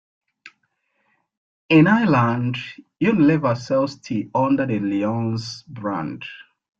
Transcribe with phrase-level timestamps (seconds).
[1.69, 2.57] In Ireland,
[3.03, 6.23] Unilever sells tea under the Lyons brand.